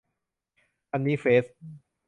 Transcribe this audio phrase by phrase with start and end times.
[0.91, 1.43] อันนี้เฟซ